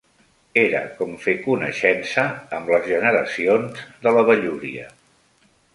[0.61, 2.25] Era com fer coneixença
[2.59, 4.91] amb les generacions de la vellúria